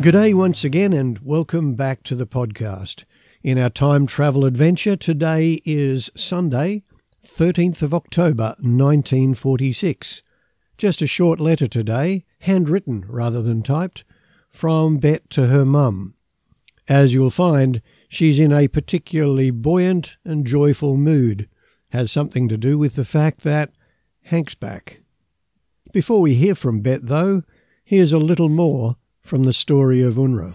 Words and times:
G'day 0.00 0.32
once 0.32 0.64
again, 0.64 0.94
and 0.94 1.18
welcome 1.18 1.74
back 1.74 2.02
to 2.04 2.14
the 2.14 2.26
podcast. 2.26 3.04
In 3.42 3.58
our 3.58 3.68
time 3.68 4.06
travel 4.06 4.46
adventure, 4.46 4.96
today 4.96 5.60
is 5.66 6.10
Sunday, 6.16 6.84
13th 7.22 7.82
of 7.82 7.92
October 7.92 8.54
1946. 8.60 10.22
Just 10.78 11.02
a 11.02 11.06
short 11.06 11.38
letter 11.38 11.66
today, 11.66 12.24
handwritten 12.38 13.04
rather 13.08 13.42
than 13.42 13.62
typed, 13.62 14.04
from 14.48 14.96
Bet 14.96 15.28
to 15.28 15.48
her 15.48 15.66
mum. 15.66 16.14
As 16.88 17.12
you'll 17.12 17.28
find, 17.28 17.82
she's 18.08 18.38
in 18.38 18.54
a 18.54 18.68
particularly 18.68 19.50
buoyant 19.50 20.16
and 20.24 20.46
joyful 20.46 20.96
mood. 20.96 21.46
Has 21.90 22.10
something 22.10 22.48
to 22.48 22.56
do 22.56 22.78
with 22.78 22.94
the 22.94 23.04
fact 23.04 23.42
that 23.42 23.72
Hank's 24.22 24.54
back. 24.54 25.02
Before 25.92 26.22
we 26.22 26.36
hear 26.36 26.54
from 26.54 26.80
Bet, 26.80 27.06
though, 27.08 27.42
here's 27.84 28.14
a 28.14 28.18
little 28.18 28.48
more 28.48 28.96
from 29.22 29.44
the 29.44 29.52
story 29.52 30.02
of 30.02 30.14
UNRRA. 30.14 30.54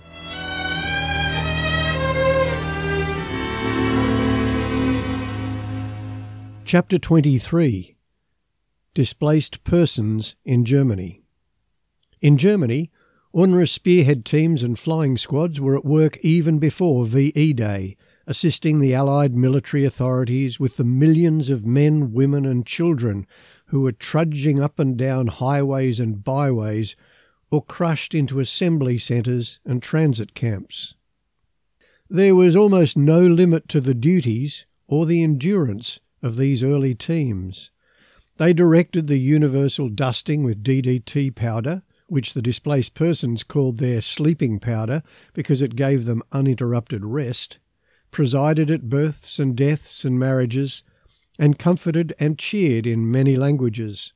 Chapter 6.66 6.98
23 6.98 7.96
Displaced 8.94 9.64
Persons 9.64 10.36
in 10.44 10.66
Germany. 10.66 11.22
In 12.22 12.38
Germany, 12.38 12.92
UNRRA 13.36 13.68
spearhead 13.68 14.26
teams 14.26 14.64
and 14.64 14.80
flying 14.80 15.18
squads 15.18 15.62
were 15.62 15.78
at 15.78 15.86
work 15.86 16.18
even 16.22 16.58
before 16.58 17.06
VE 17.06 17.54
Day, 17.54 17.98
assisting 18.26 18.80
the 18.80 18.96
Allied 18.96 19.36
military 19.36 19.86
authorities 19.86 20.60
with 20.60 20.78
the 20.78 20.84
millions 20.84 21.50
of 21.50 21.66
men, 21.66 22.14
women, 22.14 22.46
and 22.46 22.66
children 22.66 23.28
who 23.68 23.82
were 23.82 23.92
trudging 23.92 24.60
up 24.60 24.80
and 24.80 24.98
down 24.98 25.28
highways 25.28 26.00
and 26.00 26.24
byways 26.24 26.96
or 27.52 27.64
crushed 27.64 28.14
into 28.16 28.40
assembly 28.40 28.98
centres 28.98 29.60
and 29.66 29.82
transit 29.82 30.34
camps. 30.34 30.96
There 32.10 32.36
was 32.36 32.56
almost 32.56 32.98
no 32.98 33.26
limit 33.26 33.68
to 33.70 33.82
the 33.82 33.94
duties 33.94 34.66
or 34.88 35.06
the 35.06 35.24
endurance 35.24 36.00
of 36.22 36.36
these 36.36 36.64
early 36.64 36.94
teams. 36.94 37.72
They 38.38 38.54
directed 38.54 39.08
the 39.08 39.18
universal 39.18 39.90
dusting 39.90 40.44
with 40.44 40.64
DDT 40.64 41.34
powder, 41.36 41.84
which 42.08 42.34
the 42.34 42.42
displaced 42.42 42.94
persons 42.94 43.44
called 43.44 43.78
their 43.78 44.02
sleeping 44.02 44.60
powder 44.60 45.02
because 45.34 45.62
it 45.62 45.76
gave 45.76 46.06
them 46.06 46.22
uninterrupted 46.32 47.06
rest, 47.06 47.60
presided 48.12 48.70
at 48.70 48.90
births 48.90 49.40
and 49.40 49.56
deaths 49.56 50.06
and 50.06 50.20
marriages, 50.20 50.84
and 51.40 51.58
comforted 51.58 52.14
and 52.20 52.38
cheered 52.38 52.86
in 52.86 53.12
many 53.12 53.36
languages. 53.36 54.14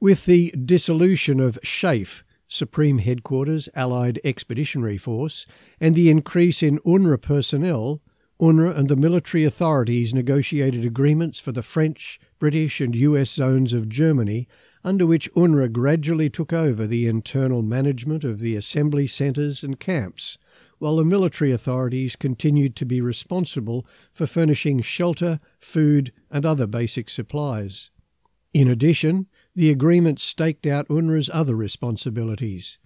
With 0.00 0.24
the 0.26 0.52
dissolution 0.52 1.40
of 1.40 1.58
SHAEF, 1.62 2.22
Supreme 2.48 2.98
Headquarters 2.98 3.68
Allied 3.74 4.18
Expeditionary 4.24 4.96
Force, 4.96 5.46
and 5.78 5.94
the 5.94 6.08
increase 6.08 6.62
in 6.62 6.78
UNRRA 6.80 7.20
personnel, 7.20 8.00
UNRRA 8.40 8.74
and 8.74 8.88
the 8.88 8.96
military 8.96 9.44
authorities 9.44 10.14
negotiated 10.14 10.84
agreements 10.84 11.38
for 11.38 11.52
the 11.52 11.62
French, 11.62 12.18
British, 12.38 12.80
and 12.80 12.96
US 12.96 13.30
zones 13.30 13.74
of 13.74 13.88
Germany, 13.88 14.48
under 14.82 15.06
which 15.06 15.30
UNRRA 15.34 15.70
gradually 15.70 16.30
took 16.30 16.52
over 16.52 16.86
the 16.86 17.06
internal 17.06 17.62
management 17.62 18.24
of 18.24 18.38
the 18.38 18.56
assembly 18.56 19.06
centres 19.06 19.62
and 19.62 19.78
camps, 19.78 20.38
while 20.78 20.96
the 20.96 21.04
military 21.04 21.52
authorities 21.52 22.16
continued 22.16 22.76
to 22.76 22.86
be 22.86 23.00
responsible 23.00 23.86
for 24.12 24.26
furnishing 24.26 24.80
shelter, 24.80 25.38
food, 25.58 26.12
and 26.30 26.46
other 26.46 26.66
basic 26.66 27.10
supplies. 27.10 27.90
In 28.54 28.68
addition, 28.68 29.26
the 29.58 29.70
agreement 29.70 30.20
staked 30.20 30.66
out 30.66 30.86
UNRRA's 30.86 31.28
other 31.32 31.56
responsibilities 31.56 32.78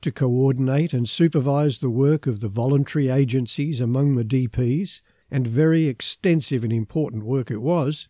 to 0.00 0.10
coordinate 0.10 0.92
and 0.92 1.08
supervise 1.08 1.78
the 1.78 1.88
work 1.88 2.26
of 2.26 2.40
the 2.40 2.48
voluntary 2.48 3.08
agencies 3.08 3.80
among 3.80 4.16
the 4.16 4.24
DPs, 4.24 5.02
and 5.30 5.46
very 5.46 5.86
extensive 5.86 6.64
and 6.64 6.72
important 6.72 7.22
work 7.22 7.48
it 7.48 7.62
was, 7.62 8.08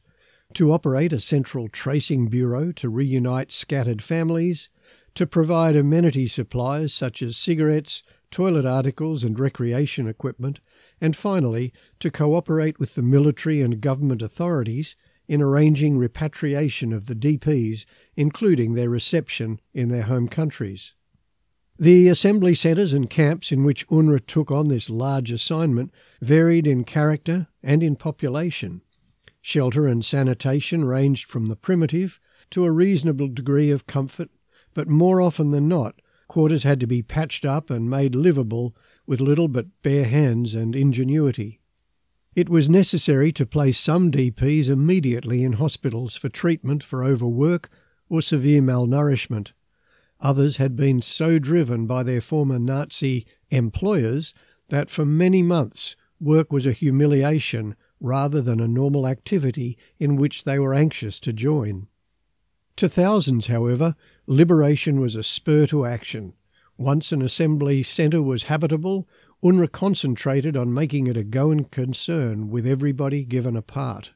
to 0.54 0.72
operate 0.72 1.12
a 1.12 1.20
central 1.20 1.68
tracing 1.68 2.28
bureau 2.28 2.72
to 2.72 2.88
reunite 2.88 3.52
scattered 3.52 4.00
families, 4.00 4.70
to 5.14 5.26
provide 5.26 5.76
amenity 5.76 6.26
supplies 6.26 6.94
such 6.94 7.20
as 7.20 7.36
cigarettes, 7.36 8.02
toilet 8.30 8.64
articles, 8.64 9.24
and 9.24 9.38
recreation 9.38 10.08
equipment, 10.08 10.58
and 11.02 11.14
finally 11.14 11.70
to 12.00 12.10
cooperate 12.10 12.80
with 12.80 12.94
the 12.94 13.02
military 13.02 13.60
and 13.60 13.82
government 13.82 14.22
authorities 14.22 14.96
in 15.28 15.42
arranging 15.42 15.98
repatriation 15.98 16.92
of 16.92 17.06
the 17.06 17.14
DPs, 17.14 17.84
including 18.16 18.74
their 18.74 18.90
reception 18.90 19.60
in 19.74 19.88
their 19.88 20.02
home 20.02 20.28
countries. 20.28 20.94
The 21.78 22.08
assembly 22.08 22.54
centres 22.54 22.94
and 22.94 23.10
camps 23.10 23.52
in 23.52 23.62
which 23.62 23.86
UNRRA 23.88 24.24
took 24.26 24.50
on 24.50 24.68
this 24.68 24.88
large 24.88 25.30
assignment 25.30 25.92
varied 26.22 26.66
in 26.66 26.84
character 26.84 27.48
and 27.62 27.82
in 27.82 27.96
population. 27.96 28.80
Shelter 29.42 29.86
and 29.86 30.04
sanitation 30.04 30.86
ranged 30.86 31.30
from 31.30 31.48
the 31.48 31.56
primitive 31.56 32.18
to 32.50 32.64
a 32.64 32.72
reasonable 32.72 33.28
degree 33.28 33.70
of 33.70 33.86
comfort, 33.86 34.30
but 34.72 34.88
more 34.88 35.20
often 35.20 35.50
than 35.50 35.68
not, 35.68 36.00
quarters 36.28 36.62
had 36.62 36.80
to 36.80 36.86
be 36.86 37.02
patched 37.02 37.44
up 37.44 37.68
and 37.68 37.90
made 37.90 38.14
livable 38.14 38.74
with 39.06 39.20
little 39.20 39.48
but 39.48 39.66
bare 39.82 40.04
hands 40.04 40.54
and 40.54 40.74
ingenuity. 40.74 41.60
It 42.36 42.50
was 42.50 42.68
necessary 42.68 43.32
to 43.32 43.46
place 43.46 43.78
some 43.78 44.12
DPs 44.12 44.68
immediately 44.68 45.42
in 45.42 45.54
hospitals 45.54 46.16
for 46.16 46.28
treatment 46.28 46.84
for 46.84 47.02
overwork 47.02 47.70
or 48.10 48.20
severe 48.20 48.60
malnourishment. 48.60 49.52
Others 50.20 50.58
had 50.58 50.76
been 50.76 51.00
so 51.00 51.38
driven 51.38 51.86
by 51.86 52.02
their 52.02 52.20
former 52.20 52.58
Nazi 52.58 53.26
employers 53.48 54.34
that 54.68 54.90
for 54.90 55.06
many 55.06 55.42
months 55.42 55.96
work 56.20 56.52
was 56.52 56.66
a 56.66 56.72
humiliation 56.72 57.74
rather 58.00 58.42
than 58.42 58.60
a 58.60 58.68
normal 58.68 59.06
activity 59.06 59.78
in 59.98 60.16
which 60.16 60.44
they 60.44 60.58
were 60.58 60.74
anxious 60.74 61.18
to 61.20 61.32
join. 61.32 61.88
To 62.76 62.86
thousands, 62.86 63.46
however, 63.46 63.94
liberation 64.26 65.00
was 65.00 65.16
a 65.16 65.22
spur 65.22 65.64
to 65.68 65.86
action. 65.86 66.34
Once 66.76 67.12
an 67.12 67.22
assembly 67.22 67.82
centre 67.82 68.20
was 68.20 68.42
habitable, 68.42 69.08
UNRRA 69.42 69.70
concentrated 69.70 70.56
on 70.56 70.72
making 70.72 71.06
it 71.06 71.16
a 71.16 71.22
going 71.22 71.64
concern 71.64 72.48
with 72.48 72.66
everybody 72.66 73.24
given 73.24 73.56
a 73.56 73.62
part. 73.62 74.12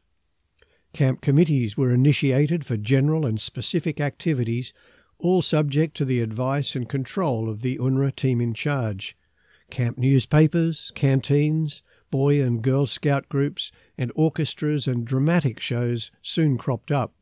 Camp 0.93 1.21
committees 1.21 1.77
were 1.77 1.93
initiated 1.93 2.65
for 2.65 2.77
general 2.77 3.27
and 3.27 3.41
specific 3.41 4.01
activities, 4.01 4.73
all 5.19 5.43
subject 5.43 5.97
to 5.97 6.05
the 6.05 6.21
advice 6.21 6.75
and 6.75 6.89
control 6.89 7.49
of 7.49 7.61
the 7.61 7.77
UNRRA 7.79 8.15
team 8.17 8.41
in 8.41 8.55
charge. 8.55 9.17
Camp 9.71 9.99
newspapers, 9.99 10.91
canteens, 10.95 11.83
Boy 12.11 12.43
and 12.43 12.61
Girl 12.61 12.87
Scout 12.87 13.29
groups, 13.29 13.71
and 13.97 14.11
orchestras 14.17 14.89
and 14.89 15.05
dramatic 15.05 15.61
shows 15.61 16.11
soon 16.23 16.59
cropped 16.59 16.91
up. 16.91 17.13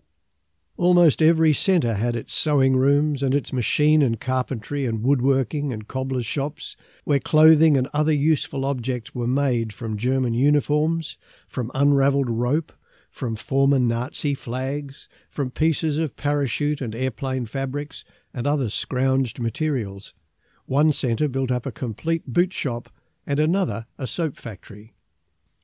Almost 0.78 1.20
every 1.20 1.52
centre 1.54 1.94
had 1.94 2.14
its 2.14 2.32
sewing 2.32 2.76
rooms 2.76 3.20
and 3.20 3.34
its 3.34 3.52
machine 3.52 4.00
and 4.00 4.20
carpentry 4.20 4.86
and 4.86 5.02
woodworking 5.02 5.72
and 5.72 5.88
cobblers' 5.88 6.24
shops, 6.24 6.76
where 7.02 7.18
clothing 7.18 7.76
and 7.76 7.88
other 7.92 8.12
useful 8.12 8.64
objects 8.64 9.12
were 9.12 9.26
made 9.26 9.72
from 9.72 9.96
German 9.96 10.34
uniforms, 10.34 11.18
from 11.48 11.72
unravelled 11.74 12.30
rope, 12.30 12.72
from 13.10 13.34
former 13.34 13.80
Nazi 13.80 14.36
flags, 14.36 15.08
from 15.28 15.50
pieces 15.50 15.98
of 15.98 16.14
parachute 16.14 16.80
and 16.80 16.94
airplane 16.94 17.46
fabrics, 17.46 18.04
and 18.32 18.46
other 18.46 18.68
scrounged 18.68 19.40
materials. 19.40 20.14
One 20.66 20.92
centre 20.92 21.26
built 21.26 21.50
up 21.50 21.66
a 21.66 21.72
complete 21.72 22.28
boot 22.28 22.52
shop 22.52 22.88
and 23.26 23.40
another 23.40 23.86
a 23.98 24.06
soap 24.06 24.36
factory. 24.36 24.94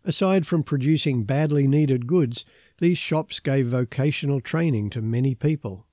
Aside 0.05 0.44
from 0.44 0.65
producing 0.65 1.23
badly 1.23 1.69
needed 1.69 2.09
goods, 2.09 2.44
these 2.79 2.99
shops 2.99 3.41
gave 3.41 3.67
vocational 3.67 4.41
training 4.41 4.91
to 4.91 5.03
many 5.03 5.35
people. 5.35 5.87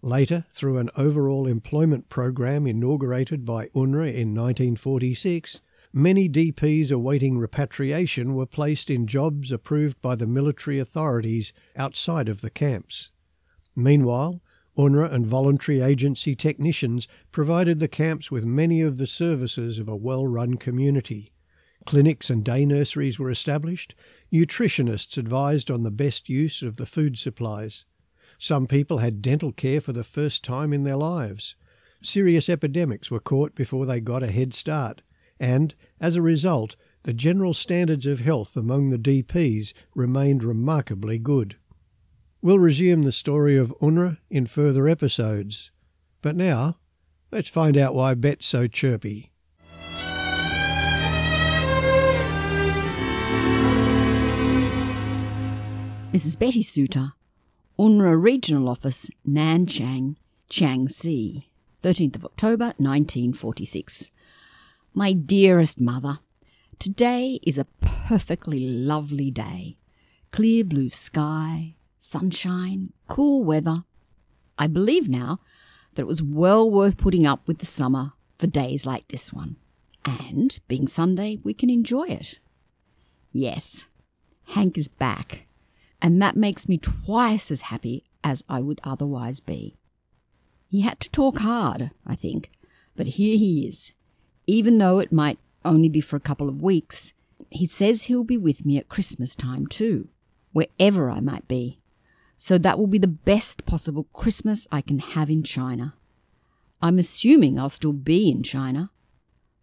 Later, 0.00 0.46
through 0.50 0.78
an 0.78 0.90
overall 0.96 1.46
employment 1.46 2.08
program 2.08 2.66
inaugurated 2.66 3.44
by 3.44 3.68
UNRRA 3.68 4.08
in 4.08 4.34
1946, 4.34 5.60
many 5.92 6.28
DPs 6.28 6.90
awaiting 6.90 7.38
repatriation 7.38 8.34
were 8.34 8.46
placed 8.46 8.90
in 8.90 9.06
jobs 9.06 9.52
approved 9.52 10.00
by 10.02 10.16
the 10.16 10.26
military 10.26 10.78
authorities 10.78 11.52
outside 11.76 12.28
of 12.28 12.40
the 12.40 12.50
camps. 12.50 13.10
Meanwhile, 13.76 14.40
UNRRA 14.76 15.12
and 15.12 15.26
voluntary 15.26 15.82
agency 15.82 16.34
technicians 16.34 17.06
provided 17.30 17.78
the 17.78 17.88
camps 17.88 18.30
with 18.30 18.46
many 18.46 18.80
of 18.80 18.96
the 18.96 19.06
services 19.06 19.78
of 19.78 19.86
a 19.86 19.94
well 19.94 20.26
run 20.26 20.56
community. 20.56 21.32
Clinics 21.84 22.30
and 22.30 22.44
day 22.44 22.64
nurseries 22.64 23.18
were 23.18 23.30
established. 23.30 23.94
Nutritionists 24.32 25.18
advised 25.18 25.70
on 25.70 25.82
the 25.82 25.90
best 25.90 26.28
use 26.28 26.62
of 26.62 26.76
the 26.76 26.86
food 26.86 27.18
supplies. 27.18 27.84
Some 28.38 28.66
people 28.66 28.98
had 28.98 29.20
dental 29.20 29.52
care 29.52 29.80
for 29.80 29.92
the 29.92 30.04
first 30.04 30.42
time 30.42 30.72
in 30.72 30.84
their 30.84 30.96
lives. 30.96 31.54
Serious 32.02 32.48
epidemics 32.48 33.10
were 33.10 33.20
caught 33.20 33.54
before 33.54 33.84
they 33.84 34.00
got 34.00 34.22
a 34.22 34.30
head 34.30 34.54
start, 34.54 35.02
and, 35.38 35.74
as 36.00 36.16
a 36.16 36.22
result, 36.22 36.76
the 37.02 37.12
general 37.12 37.52
standards 37.52 38.06
of 38.06 38.20
health 38.20 38.56
among 38.56 38.90
the 38.90 38.98
DPs 38.98 39.74
remained 39.94 40.42
remarkably 40.42 41.18
good. 41.18 41.56
We'll 42.40 42.58
resume 42.58 43.02
the 43.02 43.12
story 43.12 43.56
of 43.56 43.74
UNRRA 43.80 44.18
in 44.30 44.46
further 44.46 44.88
episodes. 44.88 45.72
But 46.22 46.36
now, 46.36 46.78
let's 47.30 47.48
find 47.48 47.76
out 47.76 47.94
why 47.94 48.14
Bet's 48.14 48.46
so 48.46 48.66
chirpy. 48.66 49.31
Mrs. 56.12 56.38
Betty 56.38 56.62
Suter, 56.62 57.14
UNRRA 57.78 58.22
Regional 58.22 58.68
Office, 58.68 59.08
Nanchang, 59.26 60.16
Jiangxi, 60.50 61.44
13th 61.82 62.16
of 62.16 62.26
October 62.26 62.74
1946. 62.76 64.10
My 64.92 65.14
dearest 65.14 65.80
mother, 65.80 66.18
today 66.78 67.40
is 67.42 67.56
a 67.56 67.64
perfectly 67.80 68.60
lovely 68.60 69.30
day. 69.30 69.78
Clear 70.32 70.64
blue 70.64 70.90
sky, 70.90 71.76
sunshine, 71.98 72.92
cool 73.06 73.42
weather. 73.42 73.84
I 74.58 74.66
believe 74.66 75.08
now 75.08 75.40
that 75.94 76.02
it 76.02 76.06
was 76.06 76.22
well 76.22 76.70
worth 76.70 76.98
putting 76.98 77.26
up 77.26 77.48
with 77.48 77.60
the 77.60 77.66
summer 77.66 78.12
for 78.38 78.46
days 78.46 78.84
like 78.84 79.08
this 79.08 79.32
one. 79.32 79.56
And, 80.04 80.60
being 80.68 80.88
Sunday, 80.88 81.38
we 81.42 81.54
can 81.54 81.70
enjoy 81.70 82.08
it. 82.08 82.38
Yes, 83.32 83.86
Hank 84.48 84.76
is 84.76 84.88
back, 84.88 85.46
and 86.02 86.20
that 86.20 86.36
makes 86.36 86.68
me 86.68 86.76
twice 86.76 87.52
as 87.52 87.62
happy 87.62 88.04
as 88.24 88.42
I 88.48 88.60
would 88.60 88.80
otherwise 88.82 89.38
be. 89.38 89.76
He 90.68 90.80
had 90.80 90.98
to 91.00 91.10
talk 91.10 91.38
hard, 91.38 91.92
I 92.04 92.16
think, 92.16 92.50
but 92.96 93.06
here 93.06 93.38
he 93.38 93.66
is. 93.66 93.92
Even 94.48 94.78
though 94.78 94.98
it 94.98 95.12
might 95.12 95.38
only 95.64 95.88
be 95.88 96.00
for 96.00 96.16
a 96.16 96.20
couple 96.20 96.48
of 96.48 96.60
weeks, 96.60 97.14
he 97.50 97.66
says 97.66 98.02
he'll 98.04 98.24
be 98.24 98.36
with 98.36 98.66
me 98.66 98.78
at 98.78 98.88
Christmas 98.88 99.36
time 99.36 99.68
too, 99.68 100.08
wherever 100.52 101.08
I 101.08 101.20
might 101.20 101.46
be. 101.46 101.78
So 102.36 102.58
that 102.58 102.78
will 102.78 102.88
be 102.88 102.98
the 102.98 103.06
best 103.06 103.64
possible 103.64 104.08
Christmas 104.12 104.66
I 104.72 104.80
can 104.80 104.98
have 104.98 105.30
in 105.30 105.44
China. 105.44 105.94
I'm 106.80 106.98
assuming 106.98 107.58
I'll 107.60 107.68
still 107.68 107.92
be 107.92 108.28
in 108.28 108.42
China, 108.42 108.90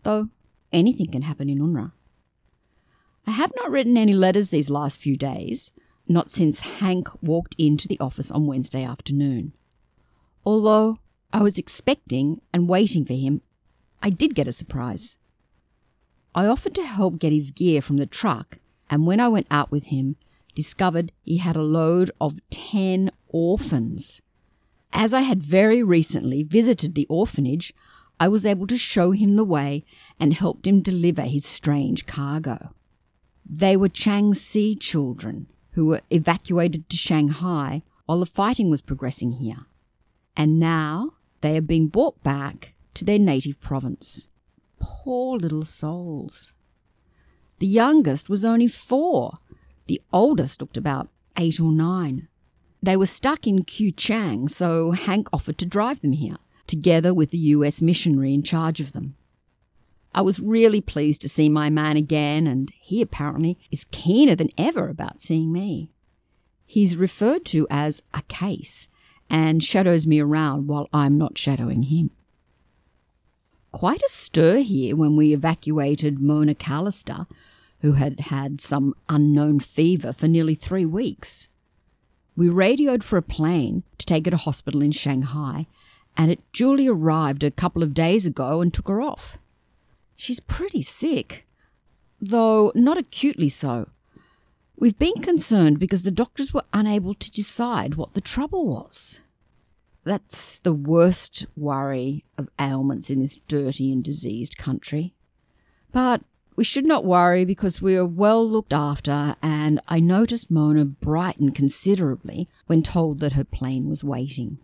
though 0.03 0.29
anything 0.71 1.11
can 1.11 1.23
happen 1.23 1.49
in 1.49 1.59
UNRRA. 1.59 1.91
I 3.27 3.31
have 3.31 3.51
not 3.57 3.71
written 3.71 3.97
any 3.97 4.13
letters 4.13 4.49
these 4.49 4.69
last 4.69 4.99
few 4.99 5.17
days, 5.17 5.71
not 6.09 6.31
since 6.31 6.61
Hank 6.61 7.07
walked 7.21 7.55
into 7.59 7.87
the 7.87 7.99
office 7.99 8.31
on 8.31 8.47
Wednesday 8.47 8.83
afternoon. 8.83 9.53
Although 10.43 10.97
I 11.31 11.43
was 11.43 11.59
expecting 11.59 12.41
and 12.51 12.67
waiting 12.67 13.05
for 13.05 13.13
him, 13.13 13.41
I 14.01 14.09
did 14.09 14.33
get 14.33 14.47
a 14.47 14.51
surprise. 14.51 15.17
I 16.33 16.47
offered 16.47 16.73
to 16.75 16.85
help 16.85 17.19
get 17.19 17.31
his 17.31 17.51
gear 17.51 17.81
from 17.81 17.97
the 17.97 18.07
truck, 18.07 18.57
and 18.89 19.05
when 19.05 19.19
I 19.19 19.27
went 19.27 19.47
out 19.51 19.69
with 19.71 19.85
him, 19.85 20.15
discovered 20.55 21.11
he 21.23 21.37
had 21.37 21.55
a 21.55 21.61
load 21.61 22.09
of 22.19 22.39
10 22.49 23.11
orphans. 23.27 24.21
As 24.91 25.13
I 25.13 25.21
had 25.21 25.43
very 25.43 25.83
recently 25.83 26.41
visited 26.41 26.95
the 26.95 27.05
orphanage, 27.07 27.71
I 28.19 28.27
was 28.27 28.45
able 28.45 28.65
to 28.67 28.77
show 28.77 29.11
him 29.11 29.35
the 29.35 29.43
way 29.43 29.85
and 30.19 30.33
helped 30.33 30.65
him 30.65 30.81
deliver 30.81 31.21
his 31.21 31.45
strange 31.45 32.07
cargo. 32.07 32.73
They 33.47 33.77
were 33.77 33.89
Jiangxi 33.89 34.79
children 34.79 35.47
who 35.71 35.85
were 35.85 36.01
evacuated 36.09 36.89
to 36.89 36.97
Shanghai 36.97 37.83
while 38.05 38.19
the 38.19 38.25
fighting 38.25 38.69
was 38.69 38.81
progressing 38.81 39.33
here 39.33 39.65
and 40.39 40.57
now 40.57 41.15
they 41.41 41.57
are 41.57 41.61
being 41.61 41.87
brought 41.87 42.23
back 42.23 42.73
to 42.93 43.03
their 43.03 43.19
native 43.19 43.59
province. 43.59 44.29
Poor 44.79 45.37
little 45.37 45.65
souls. 45.65 46.53
The 47.59 47.67
youngest 47.67 48.29
was 48.29 48.45
only 48.45 48.69
four. 48.69 49.39
The 49.87 50.01
oldest 50.13 50.61
looked 50.61 50.77
about 50.77 51.09
eight 51.37 51.59
or 51.59 51.73
nine. 51.73 52.29
They 52.81 52.95
were 52.95 53.05
stuck 53.05 53.45
in 53.45 53.65
Chang, 53.65 54.47
so 54.47 54.91
Hank 54.91 55.27
offered 55.33 55.57
to 55.57 55.65
drive 55.65 55.99
them 55.99 56.13
here, 56.13 56.37
together 56.67 57.13
with 57.13 57.31
the 57.31 57.37
US 57.37 57.81
missionary 57.81 58.33
in 58.33 58.41
charge 58.41 58.79
of 58.79 58.93
them. 58.93 59.17
I 60.13 60.21
was 60.21 60.39
really 60.39 60.81
pleased 60.81 61.21
to 61.21 61.29
see 61.29 61.49
my 61.49 61.69
man 61.69 61.95
again, 61.95 62.47
and 62.47 62.71
he 62.79 63.01
apparently 63.01 63.57
is 63.71 63.85
keener 63.91 64.35
than 64.35 64.49
ever 64.57 64.89
about 64.89 65.21
seeing 65.21 65.51
me. 65.51 65.91
He's 66.65 66.97
referred 66.97 67.45
to 67.45 67.67
as 67.69 68.01
a 68.13 68.21
case, 68.23 68.87
and 69.29 69.63
shadows 69.63 70.07
me 70.07 70.19
around 70.19 70.67
while 70.67 70.89
I'm 70.91 71.17
not 71.17 71.37
shadowing 71.37 71.83
him. 71.83 72.11
Quite 73.71 74.01
a 74.01 74.09
stir 74.09 74.57
here 74.57 74.95
when 74.95 75.15
we 75.15 75.33
evacuated 75.33 76.19
Mona 76.19 76.55
Callister, 76.55 77.27
who 77.81 77.93
had 77.93 78.19
had 78.21 78.59
some 78.61 78.95
unknown 79.07 79.59
fever 79.59 80.11
for 80.11 80.27
nearly 80.27 80.55
three 80.55 80.85
weeks. 80.85 81.49
We 82.35 82.49
radioed 82.49 83.03
for 83.03 83.17
a 83.17 83.21
plane 83.21 83.83
to 83.99 84.05
take 84.05 84.25
her 84.25 84.31
to 84.31 84.37
hospital 84.37 84.81
in 84.81 84.91
Shanghai, 84.91 85.67
and 86.17 86.31
it 86.31 86.39
duly 86.51 86.87
arrived 86.87 87.43
a 87.43 87.51
couple 87.51 87.83
of 87.83 87.93
days 87.93 88.25
ago 88.25 88.61
and 88.61 88.73
took 88.73 88.87
her 88.87 89.01
off. 89.01 89.37
She's 90.21 90.41
pretty 90.41 90.81
sick, 90.81 91.47
though 92.19 92.73
not 92.75 92.97
acutely 92.97 93.47
so. 93.47 93.87
We've 94.75 94.99
been 94.99 95.21
concerned 95.21 95.79
because 95.79 96.03
the 96.03 96.11
doctors 96.11 96.53
were 96.53 96.65
unable 96.73 97.13
to 97.13 97.31
decide 97.31 97.95
what 97.95 98.15
the 98.15 98.19
trouble 98.19 98.67
was. 98.67 99.21
That's 100.03 100.59
the 100.59 100.73
worst 100.73 101.45
worry 101.55 102.25
of 102.37 102.49
ailments 102.59 103.09
in 103.09 103.21
this 103.21 103.37
dirty 103.47 103.93
and 103.93 104.03
diseased 104.03 104.57
country. 104.57 105.13
But 105.93 106.21
we 106.57 106.65
should 106.65 106.85
not 106.85 107.05
worry 107.05 107.45
because 107.45 107.81
we 107.81 107.95
are 107.95 108.05
well 108.05 108.45
looked 108.45 108.73
after, 108.73 109.37
and 109.41 109.79
I 109.87 110.01
noticed 110.01 110.51
Mona 110.51 110.83
brighten 110.83 111.53
considerably 111.53 112.49
when 112.67 112.83
told 112.83 113.21
that 113.21 113.33
her 113.33 113.45
plane 113.45 113.87
was 113.87 114.03
waiting. 114.03 114.57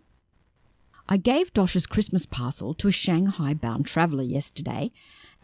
I 1.08 1.16
gave 1.16 1.54
Dosh's 1.54 1.86
Christmas 1.86 2.26
parcel 2.26 2.74
to 2.74 2.88
a 2.88 2.92
Shanghai 2.92 3.54
bound 3.54 3.86
traveller 3.86 4.22
yesterday, 4.22 4.92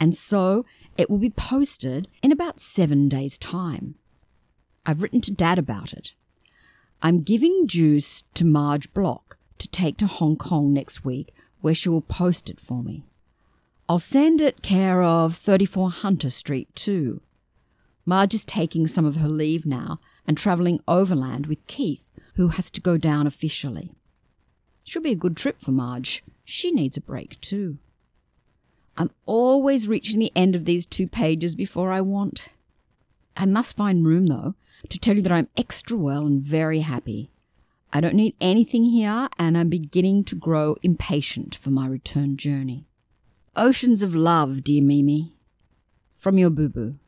and 0.03 0.17
so 0.17 0.67
it 0.99 1.09
will 1.09 1.19
be 1.19 1.31
posted 1.31 2.09
in 2.25 2.33
about 2.33 2.61
seven 2.61 3.09
days' 3.09 3.39
time. 3.39 3.95
I've 4.85 5.01
written 5.01 5.21
to 5.21 5.31
Dad 5.31 5.61
about 5.61 5.93
it. 5.93 6.17
I'm 7.01 7.23
giving 7.23 7.69
juice 7.69 8.25
to 8.35 8.45
Marge 8.45 8.93
Block 8.95 9.39
to 9.59 9.69
take 9.69 9.97
to 9.99 10.09
Hong 10.09 10.35
Kong 10.35 10.73
next 10.73 11.05
week, 11.05 11.33
where 11.61 11.73
she 11.73 11.89
will 11.89 12.01
post 12.01 12.51
it 12.51 12.59
for 12.59 12.83
me. 12.83 13.05
I'll 13.89 14.01
send 14.01 14.41
it 14.41 14.61
care 14.61 15.05
of 15.05 15.37
34 15.37 15.91
Hunter 15.91 16.31
Street 16.31 16.75
too. 16.75 17.21
Marge 18.05 18.35
is 18.35 18.45
taking 18.45 18.89
some 18.89 19.05
of 19.05 19.19
her 19.19 19.29
leave 19.29 19.65
now 19.65 20.01
and 20.27 20.37
travelling 20.37 20.81
overland 20.89 21.47
with 21.47 21.65
Keith, 21.69 22.11
who 22.35 22.49
has 22.49 22.73
to 22.73 22.81
go 22.81 22.97
down 22.97 23.29
officially. 23.29 23.93
Should 24.83 25.05
be 25.05 25.13
a 25.13 25.15
good 25.15 25.37
trip 25.37 25.61
for 25.61 25.71
Marge. 25.71 26.25
She 26.45 26.73
needs 26.73 26.97
a 26.97 27.01
break 27.01 27.41
too. 27.41 27.79
I'm 28.97 29.11
always 29.27 29.89
reaching 29.89 30.19
the 30.19 30.33
end 30.37 30.55
of 30.55 30.65
these 30.65 30.87
two 30.87 31.07
pages 31.07 31.55
before 31.55 31.93
I 31.93 32.01
want. 32.01 32.49
I 33.37 33.47
must 33.47 33.77
find 33.77 34.07
room, 34.07 34.27
though, 34.27 34.55
to 34.89 34.99
tell 34.99 35.17
you 35.17 35.23
that 35.23 35.33
I'm 35.33 35.49
extra 35.57 35.97
well 35.97 36.27
and 36.27 36.43
very 36.43 36.81
happy. 36.81 37.31
I 37.93 38.01
don't 38.01 38.15
need 38.15 38.35
anything 38.41 38.85
here, 38.85 39.29
and 39.39 39.57
I'm 39.57 39.69
beginning 39.69 40.25
to 40.25 40.35
grow 40.35 40.77
impatient 40.83 41.55
for 41.55 41.71
my 41.71 41.87
return 41.87 42.37
journey. 42.37 42.87
Oceans 43.55 44.03
of 44.03 44.15
love, 44.15 44.65
dear 44.65 44.83
Mimi. 44.83 45.35
From 46.15 46.39
your 46.39 46.51
boo 46.51 46.69
boo. 46.69 46.99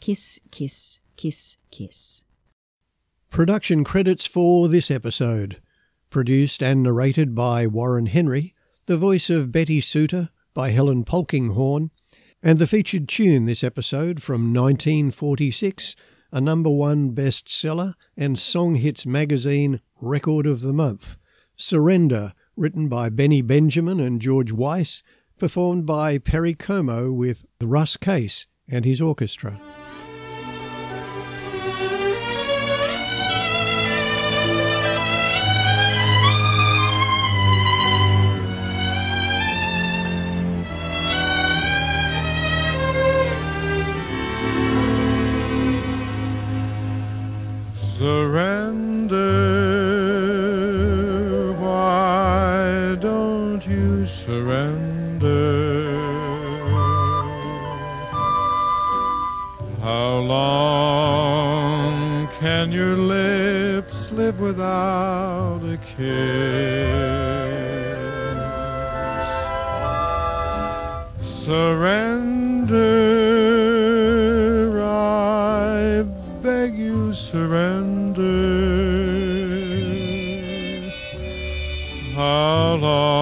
Kiss, 0.00 0.40
kiss, 0.50 0.98
kiss, 1.16 1.56
kiss. 1.70 2.22
Production 3.30 3.84
credits 3.84 4.26
for 4.26 4.68
this 4.68 4.90
episode. 4.90 5.60
Produced 6.08 6.62
and 6.62 6.82
narrated 6.82 7.34
by 7.34 7.66
Warren 7.66 8.06
Henry, 8.06 8.54
the 8.86 8.96
voice 8.96 9.30
of 9.30 9.52
Betty 9.52 9.80
Suter 9.80 10.30
by 10.54 10.70
Helen 10.70 11.04
Polkinghorne, 11.04 11.90
and 12.42 12.58
the 12.58 12.66
featured 12.66 13.08
tune 13.08 13.46
this 13.46 13.62
episode 13.62 14.22
from 14.22 14.52
1946, 14.54 15.94
a 16.32 16.40
number 16.40 16.70
one 16.70 17.10
bestseller 17.12 17.94
and 18.16 18.38
Song 18.38 18.76
Hits 18.76 19.04
magazine 19.06 19.80
record 20.00 20.46
of 20.46 20.60
the 20.60 20.72
month. 20.72 21.16
Surrender, 21.56 22.32
written 22.56 22.88
by 22.88 23.08
Benny 23.08 23.42
Benjamin 23.42 24.00
and 24.00 24.20
George 24.20 24.52
Weiss, 24.52 25.02
performed 25.38 25.86
by 25.86 26.18
Perry 26.18 26.54
Como 26.54 27.12
with 27.12 27.44
Russ 27.60 27.96
Case 27.96 28.46
and 28.68 28.84
his 28.84 29.00
orchestra. 29.00 29.60
won't 53.60 53.78
you 53.78 54.06
surrender? 54.06 55.20
How 59.82 60.18
long 60.18 60.78
can 62.38 62.72
your 62.72 62.96
lips 62.96 64.12
live 64.12 64.40
without 64.40 65.60
a 65.64 65.76
kiss? 65.76 66.00
Surrender, 71.44 72.80
I 74.82 76.02
beg 76.42 76.74
you, 76.74 77.12
surrender. 77.12 77.90
How 82.16 82.74
long? 82.76 83.19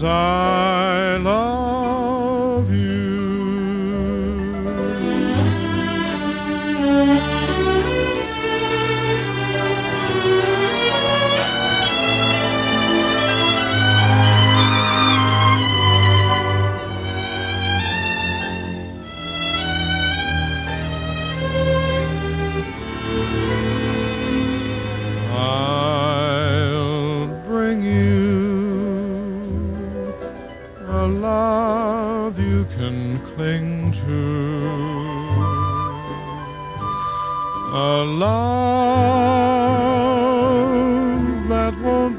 as 0.00 0.04
I 0.04 0.59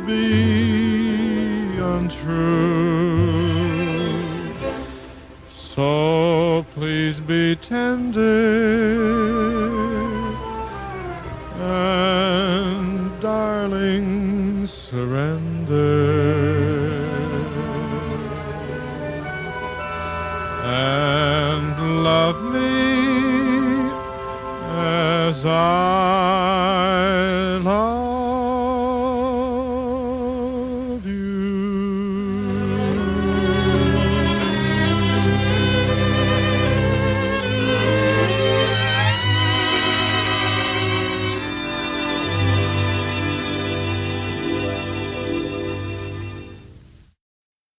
be 0.06 1.78
untrue. 1.78 3.42
So 5.54 6.66
please 6.74 7.20
be 7.20 7.56
tender 7.56 8.22
and, 11.60 13.22
darling, 13.22 14.68
surrender. 14.68 15.92
And 20.64 22.04
love 22.04 22.42
me 22.54 23.92
as 24.78 25.46
I. 25.46 25.91